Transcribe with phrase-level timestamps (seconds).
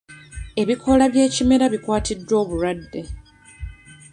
[0.61, 3.01] Ebikoola by'ekimera bikwatiddwa obulwadde.